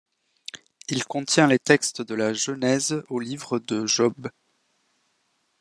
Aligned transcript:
Il 0.89 1.03
contient 1.05 1.45
les 1.45 1.59
textes 1.59 2.01
de 2.01 2.15
la 2.15 2.33
Genèse 2.33 3.03
au 3.09 3.19
livre 3.19 3.59
de 3.59 3.85
Job. 3.85 4.31